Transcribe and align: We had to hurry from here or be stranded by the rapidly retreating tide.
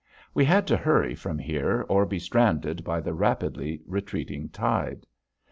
We 0.33 0.45
had 0.45 0.65
to 0.65 0.77
hurry 0.77 1.13
from 1.13 1.37
here 1.37 1.85
or 1.87 2.07
be 2.07 2.17
stranded 2.17 2.83
by 2.83 3.01
the 3.01 3.13
rapidly 3.13 3.83
retreating 3.85 4.49
tide. 4.49 5.05